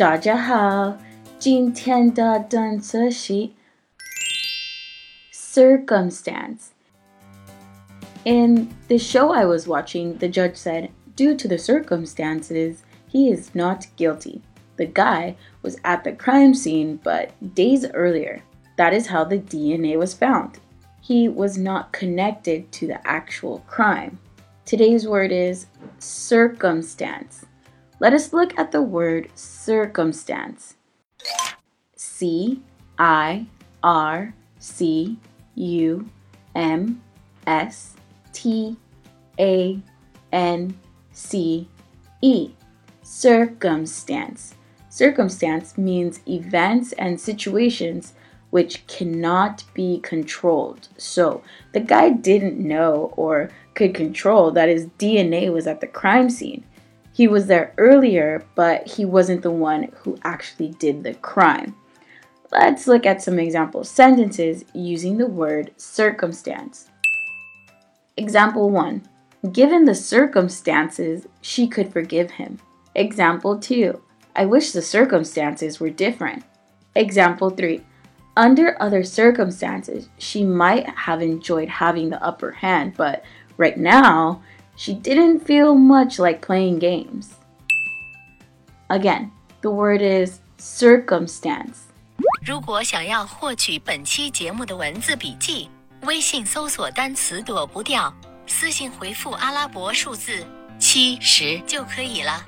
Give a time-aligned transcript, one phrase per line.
[0.00, 0.96] 大家好，
[1.38, 3.50] 今天的单词是
[5.32, 6.68] circumstance.
[8.24, 12.78] In the show I was watching, the judge said, due to the circumstances,
[13.08, 14.40] he is not guilty.
[14.76, 18.42] The guy was at the crime scene, but days earlier.
[18.76, 20.58] That is how the DNA was found.
[21.00, 24.18] He was not connected to the actual crime.
[24.66, 25.66] Today's word is
[25.98, 27.46] circumstance.
[28.01, 30.73] Let us look at the word circumstance.
[31.95, 32.59] C
[32.97, 33.45] I
[33.83, 35.19] R C
[35.53, 36.09] U
[36.55, 37.03] M
[37.45, 37.95] S
[38.33, 38.75] T
[39.39, 39.79] A
[40.33, 40.79] N
[41.11, 41.67] C
[42.23, 42.49] E.
[43.03, 44.55] Circumstance.
[44.89, 48.13] Circumstance means events and situations
[48.49, 50.87] which cannot be controlled.
[50.97, 56.31] So the guy didn't know or could control that his DNA was at the crime
[56.31, 56.63] scene.
[57.13, 61.75] He was there earlier, but he wasn't the one who actually did the crime.
[62.51, 66.89] Let's look at some example sentences using the word circumstance.
[68.17, 69.03] Example 1
[69.51, 72.59] Given the circumstances, she could forgive him.
[72.93, 74.01] Example 2
[74.35, 76.43] I wish the circumstances were different.
[76.95, 77.81] Example 3
[78.37, 83.23] Under other circumstances, she might have enjoyed having the upper hand, but
[83.57, 84.41] right now,
[84.80, 87.28] she didn't feel much like playing games.
[88.88, 89.30] Again,
[89.62, 91.78] the word is circumstance.
[92.44, 95.68] 如果想要获取本期节目的文字笔记，
[96.02, 98.12] 微信搜索单词“躲不掉”，
[98.46, 100.44] 私信回复阿拉伯数字
[100.78, 102.44] 七十就可以了。